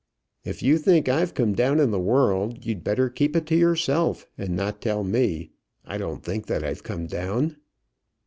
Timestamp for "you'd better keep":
2.65-3.35